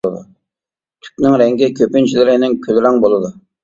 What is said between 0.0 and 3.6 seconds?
تۈكىنىڭ رەڭگى كۆپىنچىلىرىنىڭ كۈل رەڭ بولىدۇ.